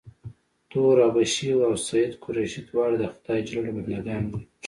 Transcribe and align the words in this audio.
تور 0.69 0.95
حبشي 1.05 1.49
او 1.67 1.73
سید 1.87 2.11
قریشي 2.23 2.61
دواړه 2.69 2.95
د 2.99 3.03
خدای 3.13 3.39
ج 3.47 3.49
بنده 3.75 3.99
ګان 4.05 4.23
دي. 4.31 4.39